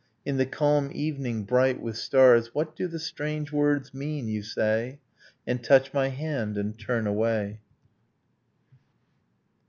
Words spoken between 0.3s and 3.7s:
the calm evening bright with stars...' What do the strange